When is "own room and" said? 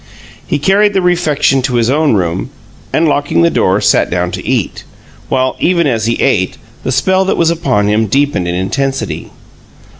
1.91-3.07